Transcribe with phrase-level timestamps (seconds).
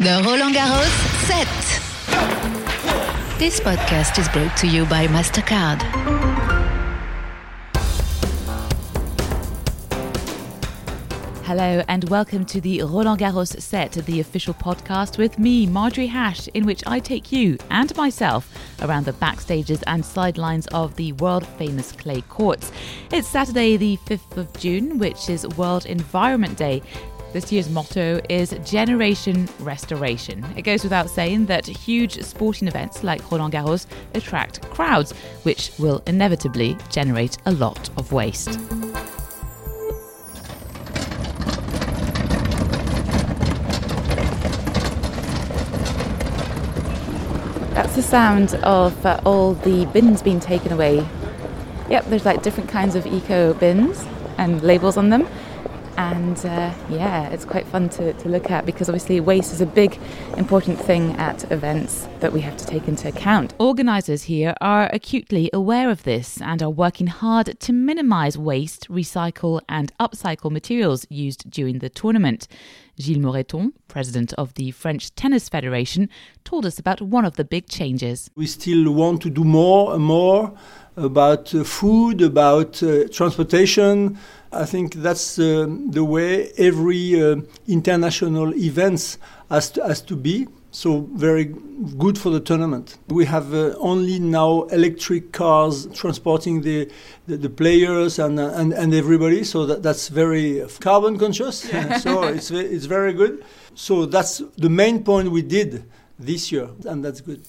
[0.00, 0.90] The Roland Garros
[1.28, 1.46] set.
[3.38, 5.82] This podcast is brought to you by MasterCard.
[11.44, 16.48] Hello and welcome to the Roland Garros set, the official podcast with me, Marjorie Hash,
[16.48, 21.46] in which I take you and myself around the backstages and sidelines of the world
[21.46, 22.72] famous clay courts.
[23.12, 26.82] It's Saturday, the 5th of June, which is World Environment Day.
[27.34, 30.46] This year's motto is Generation Restoration.
[30.56, 35.10] It goes without saying that huge sporting events like Roland Garros attract crowds,
[35.42, 38.52] which will inevitably generate a lot of waste.
[47.74, 51.04] That's the sound of uh, all the bins being taken away.
[51.90, 54.06] Yep, there's like different kinds of eco bins
[54.38, 55.26] and labels on them.
[55.96, 59.66] And uh, yeah, it's quite fun to, to look at because obviously waste is a
[59.66, 59.98] big
[60.36, 63.54] important thing at events that we have to take into account.
[63.58, 69.60] Organisers here are acutely aware of this and are working hard to minimise waste, recycle,
[69.68, 72.48] and upcycle materials used during the tournament.
[72.98, 76.08] Gilles Moreton, president of the French Tennis Federation,
[76.44, 78.30] told us about one of the big changes.
[78.36, 80.52] We still want to do more and more
[80.96, 84.18] about uh, food, about uh, transportation.
[84.52, 89.18] I think that's uh, the way every uh, international events
[89.50, 90.46] has to, has to be.
[90.74, 91.44] So very
[91.98, 92.98] good for the tournament.
[93.06, 96.90] We have uh, only now electric cars transporting the,
[97.28, 99.44] the, the players and, uh, and, and everybody.
[99.44, 101.64] So that, that's very carbon conscious.
[101.72, 101.98] Yeah.
[102.06, 103.44] so it's, it's very good.
[103.76, 105.84] So that's the main point we did
[106.18, 107.46] this year, and that's good.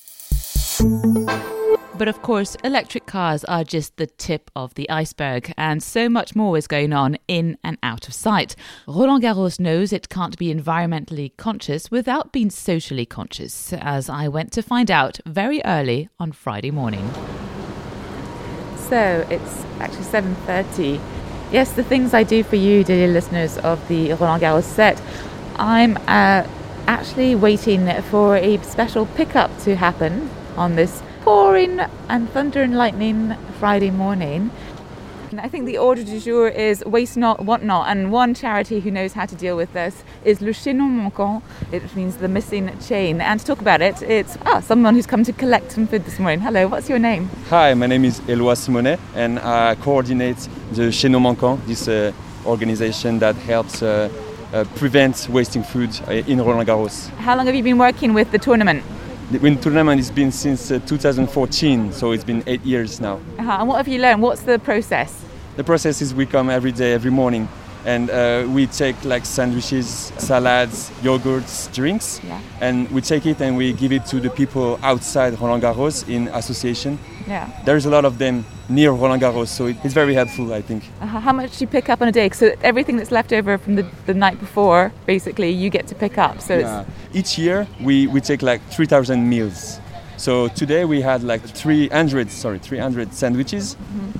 [1.98, 6.36] But of course, electric cars are just the tip of the iceberg, and so much
[6.36, 8.58] more is going on in and out of sight.
[8.86, 14.52] Roland Garros knows it can't be environmentally conscious without being socially conscious, as I went
[14.54, 17.10] to find out very early on Friday morning.
[18.90, 21.00] So it's actually 7:30.
[21.50, 25.02] Yes, the things I do for you, dear listeners of the Roland Garros set,
[25.56, 26.46] I'm uh,
[26.88, 33.36] actually waiting for a special pickup to happen on this pouring and thunder and lightning
[33.60, 34.52] Friday morning.
[35.40, 38.92] I think the order du jour is waste not, want not, and one charity who
[38.92, 43.22] knows how to deal with this is Le Chaînon Manquant, it means the missing chain.
[43.22, 46.20] And to talk about it, it's ah, someone who's come to collect some food this
[46.20, 46.42] morning.
[46.42, 47.28] Hello, what's your name?
[47.50, 52.12] Hi, my name is Eloi Simonet, and I coordinate the Chaînon Manquant, this uh,
[52.46, 54.10] organization that helps uh,
[54.54, 57.10] uh, prevent wasting food uh, in Roland Garros.
[57.18, 58.84] How long have you been working with the tournament?
[59.32, 63.20] The wind tournament has been since uh, 2014, so it's been eight years now.
[63.40, 63.58] Uh-huh.
[63.60, 64.22] And what have you learned?
[64.22, 65.20] What's the process?
[65.56, 67.50] The process is we come every day, every morning,
[67.86, 72.40] and uh, we take like sandwiches, salads, yogurts, drinks, Yeah.
[72.62, 76.28] and we take it and we give it to the people outside Roland Garros in
[76.30, 76.98] association.
[77.28, 77.48] Yeah.
[77.66, 80.84] There's a lot of them near Roland Garros, so it's very helpful, I think.
[81.02, 81.20] Uh-huh.
[81.20, 82.30] How much do you pick up on a day?
[82.32, 86.18] So everything that's left over from the, the night before, basically, you get to pick
[86.18, 86.42] up.
[86.42, 86.86] So Yeah.
[87.14, 89.80] Each year we, we take like 3,000 meals.
[90.18, 93.76] So today we had like 300, sorry, 300 sandwiches,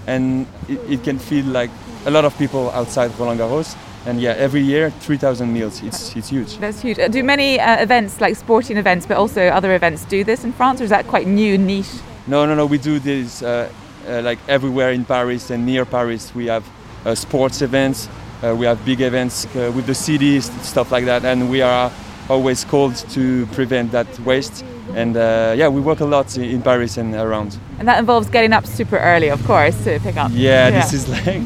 [0.08, 1.70] and it, it can feed like
[2.06, 3.76] a lot of people outside Roland Garros.
[4.06, 5.82] And yeah, every year 3,000 meals.
[5.82, 6.58] It's it's huge.
[6.60, 7.00] that's huge.
[7.00, 10.54] Uh, Do many uh, events, like sporting events, but also other events, do this in
[10.54, 11.90] France, or is that quite new, niche?
[12.28, 12.68] No, no, no.
[12.68, 13.68] We do this uh,
[14.08, 16.36] uh, like everywhere in Paris and near Paris.
[16.36, 16.64] We have
[17.06, 18.08] uh, sports events.
[18.44, 21.92] Uh, we have big events uh, with the cities, stuff like that, and we are
[22.30, 24.64] always called to prevent that waste.
[24.96, 27.58] And uh, yeah, we work a lot in, Paris and around.
[27.80, 30.32] And that involves getting up super early, of course, to pick up.
[30.34, 31.44] Yeah, this is like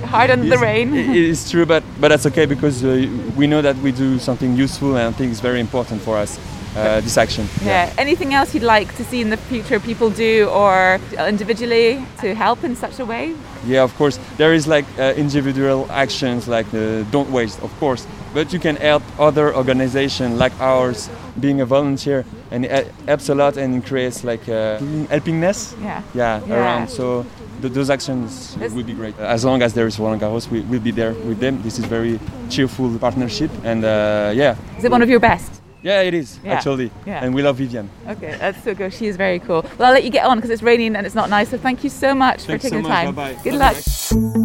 [0.06, 0.94] hard under the rain.
[0.94, 4.96] it's true, but but that's okay because uh, we know that we do something useful,
[4.96, 6.38] and I think it's very important for us.
[6.76, 7.48] Uh, this action.
[7.64, 7.92] Yeah.
[7.98, 12.62] Anything else you'd like to see in the future people do or individually to help
[12.62, 13.34] in such a way?
[13.66, 14.20] Yeah, of course.
[14.36, 18.06] There is like uh, individual actions like uh, don't waste, of course.
[18.32, 21.08] But you can help other organizations like ours
[21.40, 24.78] being a volunteer and it helps a lot and creates like uh,
[25.10, 25.74] helpingness.
[25.82, 26.02] Yeah.
[26.14, 26.54] Yeah, Yeah.
[26.54, 26.88] around.
[26.88, 27.24] So
[27.60, 29.18] th- those actions That's- would be great.
[29.18, 31.60] As long as there is Roland Garros, we will be there with them.
[31.62, 32.18] This is very
[32.48, 34.54] cheerful partnership and uh, yeah.
[34.78, 35.50] Is it one of your best?
[35.82, 36.52] Yeah, it is Yeah.
[36.54, 36.90] actually.
[37.06, 37.24] Yeah.
[37.24, 37.88] And we love Vivienne.
[38.08, 38.92] Okay, that's so good.
[38.92, 39.62] She is very cool.
[39.78, 41.48] Well, I'll let you get on because it's raining and it's not nice.
[41.50, 43.04] So thank you so much Thanks for taking so the much.
[43.04, 43.14] time.
[43.14, 43.42] Bye-bye.
[43.42, 43.74] Good Bye-bye.
[43.74, 44.39] luck.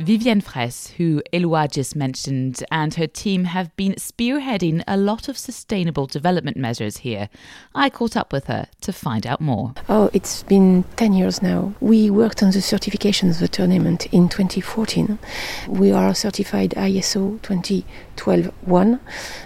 [0.00, 5.36] Vivienne Fraisse, who Eloi just mentioned, and her team have been spearheading a lot of
[5.36, 7.28] sustainable development measures here.
[7.74, 9.74] I caught up with her to find out more.
[9.90, 11.74] Oh, it's been 10 years now.
[11.80, 15.18] We worked on the certification of the tournament in 2014.
[15.68, 19.00] We are certified ISO 2012-1,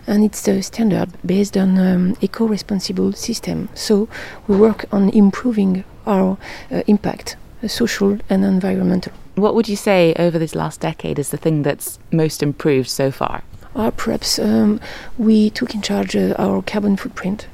[0.07, 3.71] and it's the standard based on um, eco-responsible system.
[3.75, 4.09] So
[4.47, 6.39] we work on improving our
[6.71, 9.13] uh, impact, uh, social and environmental.
[9.35, 13.11] What would you say over this last decade is the thing that's most improved so
[13.11, 13.43] far?
[13.75, 14.81] Uh, perhaps um,
[15.19, 17.49] we took in charge uh, our carbon footprint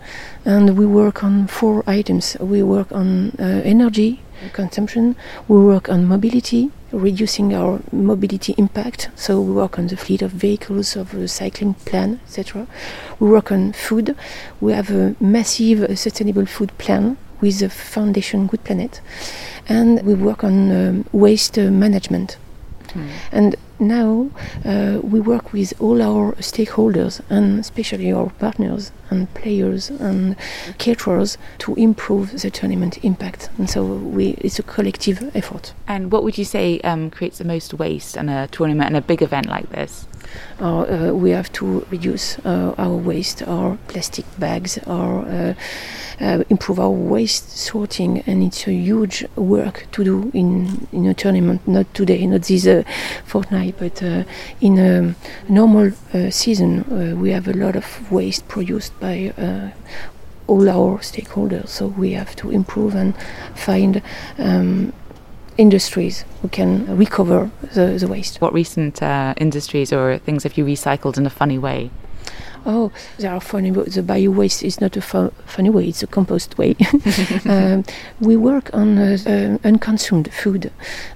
[0.44, 2.36] and we work on four items.
[2.38, 4.20] We work on uh, energy
[4.52, 5.16] consumption,
[5.48, 9.08] we work on mobility, reducing our mobility impact.
[9.14, 12.66] So we work on the fleet of vehicles, of the cycling plan, etc.
[13.18, 14.16] We work on food.
[14.60, 19.00] We have a massive sustainable food plan with the foundation Good Planet,
[19.68, 22.36] and we work on um, waste uh, management.
[22.88, 23.08] Mm.
[23.32, 24.30] And now
[24.64, 30.36] uh, we work with all our stakeholders and especially our partners and players and
[30.78, 33.48] caterers to improve the tournament impact.
[33.58, 35.72] And so we, it's a collective effort.
[35.88, 39.00] And what would you say um, creates the most waste in a tournament and a
[39.00, 40.06] big event like this?
[40.60, 45.54] Uh, we have to reduce uh, our waste, our plastic bags, or uh,
[46.20, 51.14] uh, improve our waste sorting, and it's a huge work to do in in a
[51.14, 51.66] tournament.
[51.66, 52.82] Not today, not this uh,
[53.24, 54.02] fortnight, but
[54.60, 55.14] in a
[55.48, 55.92] normal
[56.30, 59.32] season, we have a lot of waste produced by
[60.46, 61.68] all our stakeholders.
[61.68, 63.14] So we have to improve and
[63.54, 64.02] find
[64.38, 64.92] um,
[65.60, 68.40] industries who can recover the, the waste.
[68.40, 71.90] What recent uh, industries or things have you recycled in a funny way?
[72.66, 73.70] Oh, there are funny.
[73.70, 76.76] The bio waste is not a fu- funny way; it's a compost way.
[77.46, 77.84] um,
[78.20, 80.70] we work on uh, uh, unconsumed food.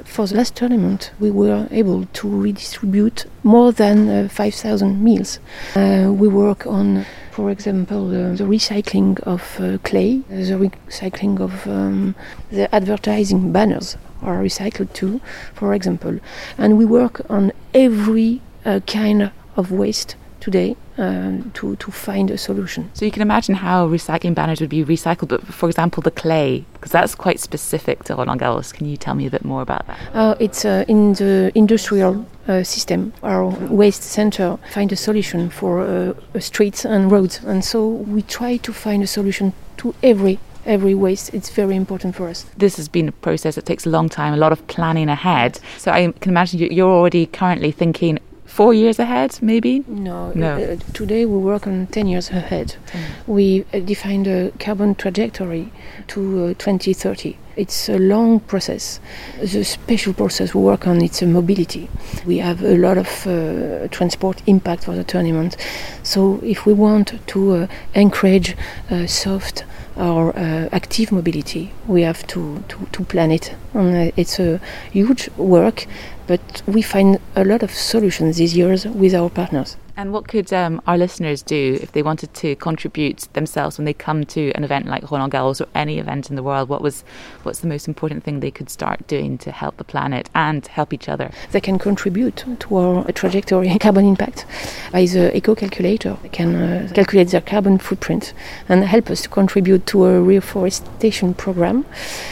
[0.04, 5.38] For the last tournament, we were able to redistribute more than uh, 5,000 meals.
[5.74, 7.04] Uh, we work on
[7.34, 12.14] for example, uh, the recycling of uh, clay, the recycling of um,
[12.52, 15.20] the advertising banners are recycled too,
[15.54, 16.18] for example.
[16.58, 22.36] And we work on every uh, kind of waste today um, to, to find a
[22.36, 22.90] solution.
[22.94, 26.64] So you can imagine how recycling banners would be recycled, but for example, the clay,
[26.74, 28.72] because that's quite specific to Roland Garros.
[28.72, 29.98] Can you tell me a bit more about that?
[30.14, 33.12] Uh, it's uh, in the industrial uh, system.
[33.22, 38.58] Our waste center find a solution for uh, streets and roads, and so we try
[38.58, 41.32] to find a solution to every every waste.
[41.34, 42.46] It's very important for us.
[42.56, 45.58] This has been a process that takes a long time, a lot of planning ahead.
[45.78, 49.84] So I can imagine you're already currently thinking four years ahead, maybe?
[49.88, 50.32] No.
[50.32, 50.54] no.
[50.56, 52.76] Uh, today we work on 10 years ahead.
[52.92, 53.00] Mm.
[53.26, 55.72] We uh, defined a carbon trajectory
[56.08, 57.36] to uh, 2030.
[57.56, 59.00] It's a long process.
[59.40, 61.88] The special process we work on it's mobility.
[62.26, 65.56] We have a lot of uh, transport impact for the tournament.
[66.02, 68.56] So if we want to uh, encourage
[68.90, 69.64] uh, soft
[69.96, 70.36] or
[70.72, 73.54] active mobility, we have to, to, to plan it.
[73.74, 74.60] And it's a
[74.90, 75.86] huge work
[76.26, 79.76] but we find a lot of solutions these years with our partners.
[79.96, 83.94] And what could um, our listeners do if they wanted to contribute themselves when they
[83.94, 86.68] come to an event like Roland Garros or any event in the world?
[86.68, 87.04] What was
[87.44, 90.92] what's the most important thing they could start doing to help the planet and help
[90.92, 91.30] each other?
[91.52, 94.46] They can contribute to our trajectory carbon impact
[94.90, 96.16] by the eco calculator.
[96.22, 98.34] They can uh, calculate their carbon footprint
[98.68, 101.86] and help us to contribute to a reforestation program.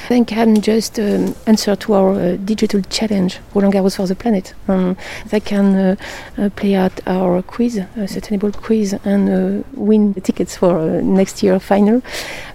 [0.09, 4.53] They can just um, answer to our uh, digital challenge, Roland Garros for the Planet.
[4.67, 5.97] Um, they can uh,
[6.39, 11.01] uh play out our quiz, a sustainable quiz, and uh, win the tickets for uh,
[11.03, 12.03] next year final.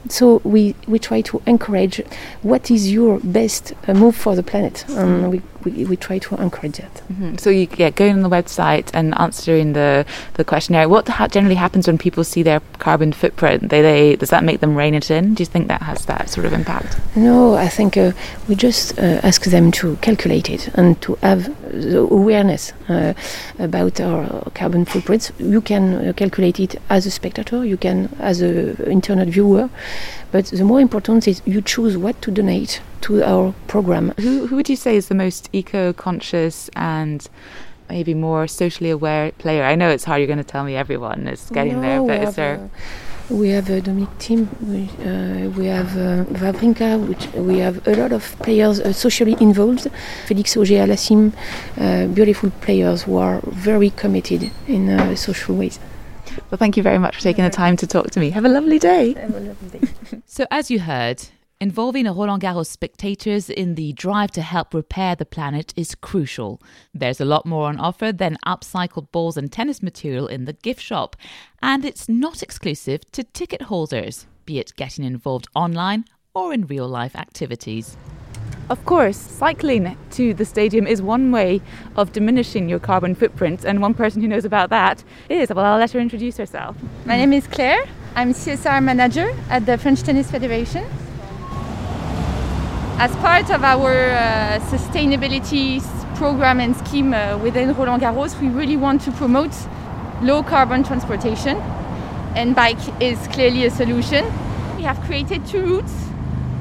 [0.10, 2.02] So we, we try to encourage
[2.42, 6.36] what is your best uh, move for the planet, and we, we, we try to
[6.36, 6.94] encourage it.
[7.12, 7.38] Mm-hmm.
[7.38, 10.06] So you yeah, going on the website and answering the,
[10.36, 10.88] the questionnaire.
[10.90, 13.70] What ha- generally happens when people see their carbon footprint?
[13.70, 15.34] They, they does that make them rein it in?
[15.36, 16.98] Do you think that has that sort of impact?
[17.16, 18.12] No, I think uh,
[18.48, 23.14] we just uh, ask them to calculate it and to have the awareness uh,
[23.60, 25.32] about our carbon footprints.
[25.40, 27.66] You can uh, calculate it as a spectator.
[27.66, 29.70] You can as an internet viewer.
[30.32, 34.14] But the more important is you choose what to donate to our program.
[34.20, 37.28] Who, who would you say is the most eco conscious and
[37.90, 39.64] maybe more socially aware player?
[39.64, 42.28] I know it's hard, you're going to tell me everyone is getting no, there, but
[42.28, 42.70] is there.
[43.30, 44.48] we have a Dominic Thiem.
[44.62, 49.36] we, uh, we have uh, Wawrinka, which we have a lot of players uh, socially
[49.40, 49.88] involved.
[50.26, 51.34] Felix Auger-Aliassime,
[51.78, 55.80] uh, beautiful players who are very committed in uh, social ways.
[56.50, 58.30] Well, thank you very much for taking the time to talk to me.
[58.30, 59.14] Have a lovely day.
[59.14, 59.88] Have a lovely day.
[60.26, 61.24] so, as you heard,
[61.60, 66.62] Involving Roland Garros spectators in the drive to help repair the planet is crucial.
[66.94, 70.82] There's a lot more on offer than upcycled balls and tennis material in the gift
[70.82, 71.16] shop,
[71.60, 76.88] and it's not exclusive to ticket holders, be it getting involved online or in real
[76.88, 77.98] life activities.
[78.70, 81.60] Of course, cycling to the stadium is one way
[81.96, 85.80] of diminishing your carbon footprint, and one person who knows about that is, well, I'll
[85.80, 86.76] let her introduce herself.
[87.06, 87.84] My name is Claire.
[88.16, 90.86] I'm CSR manager at the French Tennis Federation.
[93.00, 95.84] As part of our uh, sustainability
[96.16, 99.52] program and scheme uh, within Roland Garros, we really want to promote
[100.24, 101.58] low carbon transportation,
[102.36, 104.26] and bike is clearly a solution.
[104.78, 105.94] We have created two routes,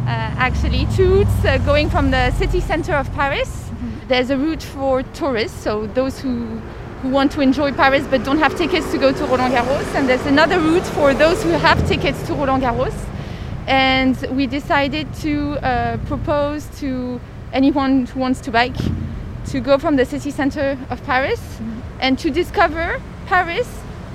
[0.05, 3.49] uh, actually, two routes uh, going from the city center of Paris.
[3.49, 4.09] Mm-hmm.
[4.09, 6.61] There's a route for tourists, so those who
[7.01, 10.07] who want to enjoy Paris but don't have tickets to go to Roland Garros, and
[10.07, 12.95] there's another route for those who have tickets to Roland Garros
[13.67, 17.21] and we decided to uh, propose to
[17.53, 18.77] anyone who wants to bike
[19.47, 21.81] to go from the city center of Paris mm-hmm.
[22.01, 23.69] and to discover Paris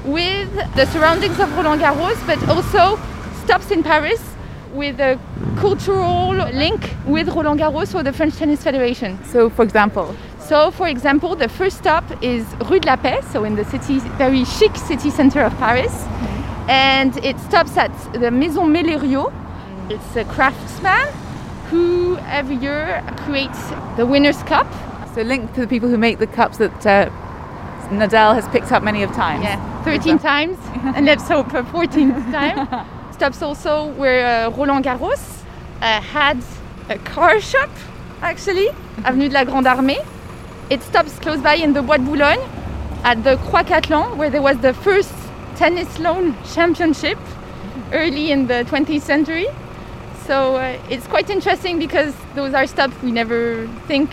[0.05, 2.99] with the surroundings of Roland Garros, but also
[3.43, 4.21] stops in Paris
[4.73, 5.19] with a
[5.57, 9.21] cultural link with Roland Garros or the French Tennis Federation.
[9.25, 13.43] So, for example, so, for example, the first stop is Rue de la Paix, so
[13.43, 16.69] in the city, very chic city center of Paris, mm-hmm.
[16.69, 19.31] and it stops at the Maison Mellerio,
[19.91, 21.07] it's a craftsman
[21.69, 23.59] who every year creates
[23.97, 24.67] the winner's cup.
[25.13, 27.09] So linked to the people who make the cups that uh,
[27.89, 29.43] Nadal has picked up many of times.
[29.43, 30.57] Yeah, 13 times,
[30.95, 32.87] and let's hope a 14th time.
[33.13, 35.43] Stops also where uh, Roland Garros
[35.81, 36.41] uh, had
[36.89, 37.69] a car shop,
[38.21, 38.69] actually,
[39.03, 40.05] Avenue de la Grande Armée.
[40.69, 42.39] It stops close by in the Bois de Boulogne
[43.03, 45.13] at the Croix Catelan, where there was the first
[45.57, 47.19] tennis lawn championship
[47.91, 49.47] early in the 20th century.
[50.31, 54.09] So uh, it's quite interesting because those are stuff we never think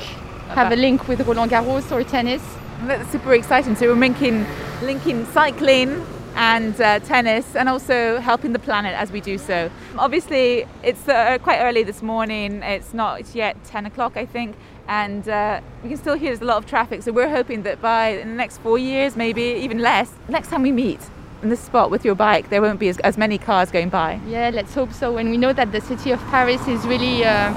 [0.49, 2.43] have a link with Roland Garros or tennis.
[2.89, 3.77] That's super exciting.
[3.77, 4.45] So we're linking,
[4.83, 9.71] linking cycling and uh, tennis and also helping the planet as we do so.
[9.97, 12.65] Obviously, it's uh, quite early this morning.
[12.65, 14.57] It's not yet 10 o'clock, I think,
[14.89, 17.05] and uh, we can still hear there's a lot of traffic.
[17.05, 20.63] So we're hoping that by in the next four years, maybe even less, next time
[20.63, 20.99] we meet,
[21.43, 24.21] in this spot with your bike, there won't be as, as many cars going by.
[24.27, 25.17] Yeah, let's hope so.
[25.17, 27.53] And we know that the city of Paris is really uh,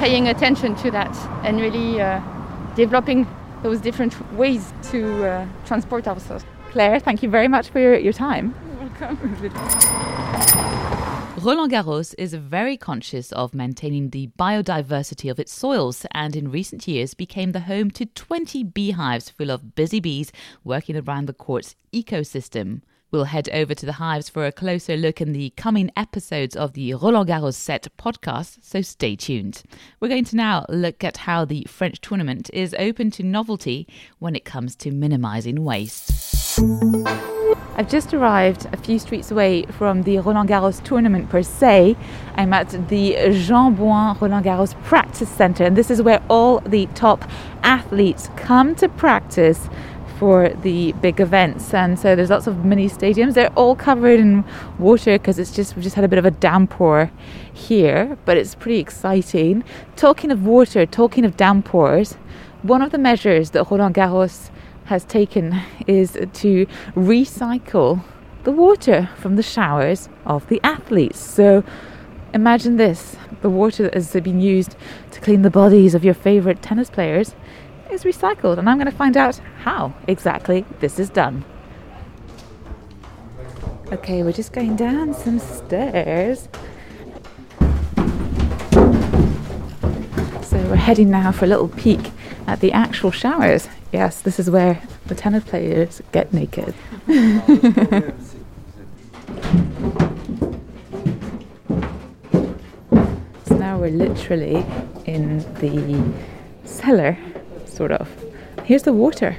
[0.00, 2.20] paying attention to that and really uh,
[2.74, 3.26] developing
[3.62, 6.44] those different ways to uh, transport ourselves.
[6.70, 8.54] Claire, thank you very much for your, your time.
[8.80, 9.50] You're welcome.
[11.42, 16.86] Roland Garros is very conscious of maintaining the biodiversity of its soils and in recent
[16.86, 20.32] years became the home to 20 beehives full of busy bees
[20.64, 22.82] working around the court's ecosystem.
[23.12, 26.74] We'll head over to the hives for a closer look in the coming episodes of
[26.74, 29.64] the Roland Garros Set podcast, so stay tuned.
[29.98, 33.88] We're going to now look at how the French tournament is open to novelty
[34.20, 36.60] when it comes to minimising waste.
[37.74, 41.96] I've just arrived a few streets away from the Roland Garros tournament per se.
[42.36, 46.86] I'm at the Jean Bouin Roland Garros Practice Centre, and this is where all the
[46.94, 47.28] top
[47.64, 49.68] athletes come to practice
[50.20, 51.72] for the big events.
[51.72, 53.32] And so there's lots of mini stadiums.
[53.32, 54.44] They're all covered in
[54.78, 57.10] water because it's just we've just had a bit of a downpour
[57.50, 59.64] here, but it's pretty exciting.
[59.96, 62.18] Talking of water, talking of downpours,
[62.60, 64.50] one of the measures that Roland Garros
[64.84, 68.04] has taken is to recycle
[68.44, 71.18] the water from the showers of the athletes.
[71.18, 71.64] So
[72.34, 74.76] imagine this the water that has been used
[75.12, 77.34] to clean the bodies of your favorite tennis players
[77.92, 81.44] is recycled, and I'm going to find out how exactly this is done.
[83.92, 86.48] Okay, we're just going down some stairs.
[90.42, 92.00] So we're heading now for a little peek
[92.46, 93.68] at the actual showers.
[93.92, 96.74] Yes, this is where the tennis players get naked.
[103.46, 104.64] so now we're literally
[105.06, 106.12] in the
[106.64, 107.18] cellar
[107.80, 108.08] sort of.
[108.68, 109.34] Here's the water.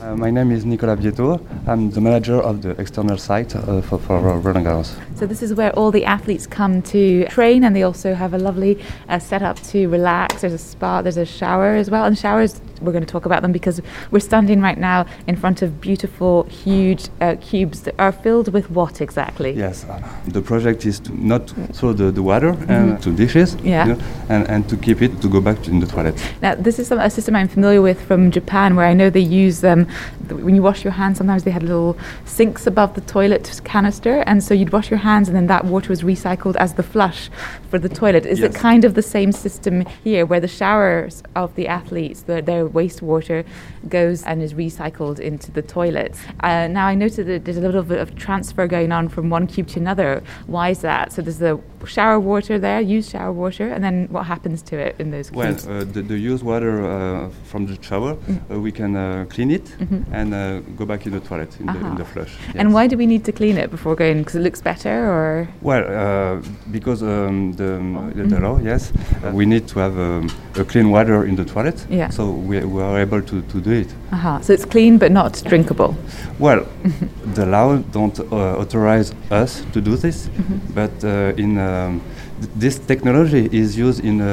[0.00, 1.38] Uh, my name is Nicolas Bieto.
[1.68, 4.90] I'm the manager of the external site uh, for, for Roland Garros.
[5.16, 8.38] So this is where all the athletes come to train, and they also have a
[8.38, 10.42] lovely uh, setup to relax.
[10.42, 12.60] There's a spa, there's a shower as well, and showers.
[12.82, 13.80] We're going to talk about them because
[14.10, 18.70] we're standing right now in front of beautiful, huge uh, cubes that are filled with
[18.70, 19.52] what exactly?
[19.52, 22.70] Yes, uh, the project is to not throw the, the water mm-hmm.
[22.70, 23.86] and to dishes, yeah.
[23.86, 26.22] You know, and, and to keep it to go back to in the toilet.
[26.42, 29.62] Now this is a system I'm familiar with from Japan, where I know they use
[29.62, 29.80] them.
[29.80, 29.88] Um,
[30.32, 34.42] when you wash your hands, sometimes they had little sinks above the toilet canister, and
[34.42, 37.30] so you'd wash your hands, and then that water was recycled as the flush
[37.70, 38.26] for the toilet.
[38.26, 38.54] Is Yes.
[38.54, 42.68] it kind of the same system here, where the showers of the athletes, the, their
[42.68, 43.44] wastewater,
[43.88, 46.18] goes and is recycled into the toilets?
[46.40, 49.46] Uh, now I noted that there's a little bit of transfer going on from one
[49.46, 50.22] cube to another.
[50.46, 51.12] Why is that?
[51.12, 54.96] So there's the shower water there, used shower water, and then what happens to it
[54.98, 58.38] in those Well, uh, the, the used water uh, from the shower, Mm.
[58.50, 60.04] uh, we can uh, clean it Mhm.
[60.12, 62.32] and uh, go back in the toilet, in, the, in the flush.
[62.54, 64.18] And why do we need to clean it before going?
[64.18, 68.42] Because it looks better, or Well, uh, because um, the, um, the, the Mhm.
[68.42, 68.92] law, yes,
[69.24, 70.28] uh, we need to have um,
[70.58, 71.86] a clean water in the toilet.
[71.90, 72.10] Yeah.
[72.10, 73.88] So we, we are able to, to do it.
[74.12, 74.40] Aha.
[74.40, 75.94] So it's clean but not drinkable.
[76.38, 76.66] Well,
[77.34, 80.60] the law don't uh, authorize us to do this, Mhm.
[80.74, 82.00] but uh, in um,
[82.40, 84.26] th- this technology is used in uh,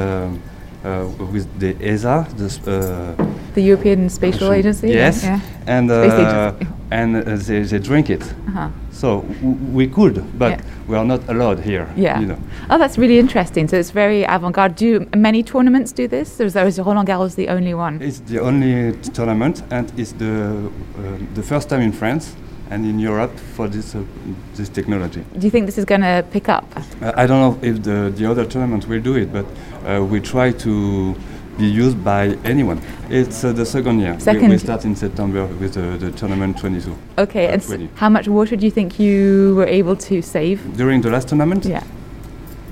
[0.85, 4.51] uh, with the ESA, the uh, The European Spatial.
[4.51, 4.87] Agency.
[4.89, 5.39] Yes, Yeah.
[5.67, 6.67] and Agency.
[6.91, 8.21] and uh, they, they drink it.
[8.23, 8.67] Uh-huh.
[8.91, 10.61] So w- we could, but Yeah.
[10.87, 11.85] we are not allowed here.
[11.95, 12.19] Yeah.
[12.21, 12.37] You know.
[12.69, 13.67] Oh, that's really interesting.
[13.69, 14.75] So it's very avant-garde.
[14.75, 18.01] Do many tournaments do this, or is, there, is Roland Garros the only one?
[18.01, 22.35] It's the only tournament, and it's the uh, the first time in France
[22.73, 24.01] and in Europe for this uh,
[24.55, 25.23] this technology.
[25.37, 26.65] Do you think this is going to pick up?
[26.75, 30.19] Uh, I don't know if the the other tournament will do it, but uh, we
[30.19, 31.13] try to
[31.57, 32.81] be used by anyone.
[33.09, 34.17] It's uh, the second year.
[34.25, 36.95] We- We, start in September with the, the tournament 22.
[37.17, 37.89] Okay, and s- 20.
[37.95, 40.57] how much water do you think you were able to save?
[40.77, 41.83] During the last tournament, Yeah,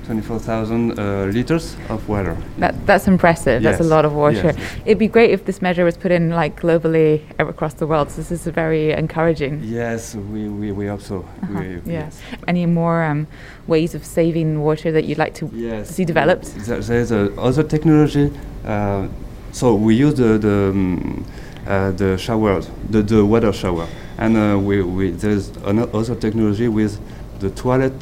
[0.06, 2.36] 24,000 uh, liters of water.
[2.58, 3.62] that, that's impressive.
[3.62, 4.34] That's a lot of water.
[4.34, 4.72] yes, yes.
[4.84, 8.10] It'd be great if this measure was put in like globally across the world.
[8.10, 9.60] So this is very encouraging.
[9.62, 11.18] Yes, we, we, we hope so.
[11.42, 12.20] Uh-huh, We- yes.
[12.48, 13.26] Any more um,
[13.66, 15.90] ways of saving water that you'd like to Yes.
[15.90, 16.46] see developed?
[16.66, 18.30] There, there's a other technology.
[18.64, 19.08] Uh,
[19.52, 21.24] so we use the the, um,
[21.66, 23.86] uh, the showers, the, the water shower,
[24.18, 26.98] and uh, we, we there's another technology with
[27.40, 27.92] the toilet,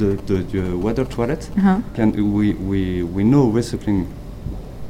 [0.00, 1.48] the, the, the water toilet.
[1.58, 1.80] Uh-huh.
[1.94, 4.06] Can we we we know recycling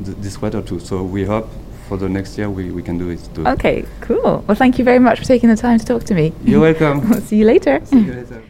[0.05, 0.79] th- this water too?
[0.81, 1.49] So we hope
[1.89, 3.47] for the next year we, we can do it too.
[3.47, 4.45] Okay, cool.
[4.47, 6.33] Well, thank you very much for taking the time to talk to me.
[6.45, 7.21] You're welcome.
[7.29, 7.81] See you later.
[7.85, 8.43] See you later.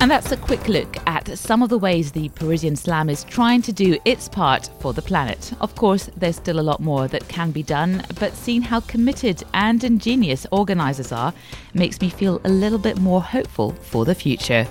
[0.00, 3.60] And that's a quick look at some of the ways the Parisian Slam is trying
[3.60, 5.52] to do its part for the planet.
[5.60, 9.42] Of course, there's still a lot more that can be done, but seeing how committed
[9.52, 11.34] and ingenious organisers are
[11.74, 14.66] makes me feel a little bit more hopeful for the future.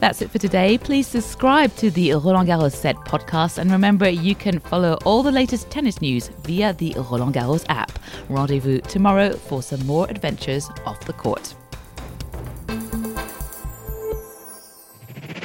[0.00, 0.76] That's it for today.
[0.76, 5.32] Please subscribe to the Roland Garros Set podcast and remember you can follow all the
[5.32, 7.98] latest tennis news via the Roland Garros app.
[8.28, 11.54] Rendezvous tomorrow for some more adventures off the court.